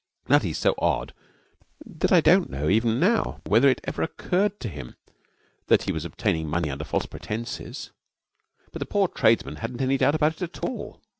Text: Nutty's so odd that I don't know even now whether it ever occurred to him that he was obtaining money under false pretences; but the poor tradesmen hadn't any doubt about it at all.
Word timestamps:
Nutty's 0.27 0.57
so 0.57 0.73
odd 0.79 1.13
that 1.85 2.11
I 2.11 2.21
don't 2.21 2.49
know 2.49 2.67
even 2.69 2.99
now 2.99 3.39
whether 3.45 3.69
it 3.69 3.79
ever 3.83 4.01
occurred 4.01 4.59
to 4.61 4.67
him 4.67 4.95
that 5.67 5.83
he 5.83 5.91
was 5.91 6.05
obtaining 6.05 6.49
money 6.49 6.71
under 6.71 6.83
false 6.85 7.05
pretences; 7.05 7.91
but 8.71 8.79
the 8.79 8.87
poor 8.87 9.07
tradesmen 9.07 9.57
hadn't 9.57 9.79
any 9.79 9.99
doubt 9.99 10.15
about 10.15 10.33
it 10.33 10.41
at 10.41 10.63
all. 10.63 11.03